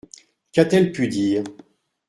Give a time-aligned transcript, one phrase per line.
[0.51, 1.43] Qu’a-t-elle pu dire?…